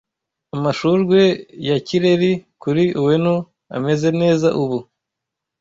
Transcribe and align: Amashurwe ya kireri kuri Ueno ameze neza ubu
Amashurwe 0.55 1.19
ya 1.67 1.77
kireri 1.87 2.31
kuri 2.61 2.83
Ueno 3.05 3.35
ameze 3.75 4.09
neza 4.21 4.47
ubu 4.61 4.79